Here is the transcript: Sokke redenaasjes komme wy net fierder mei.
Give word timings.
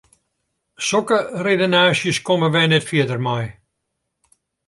Sokke 0.87 1.19
redenaasjes 1.47 2.19
komme 2.27 2.47
wy 2.53 2.63
net 2.67 2.87
fierder 2.89 3.21
mei. 3.27 3.45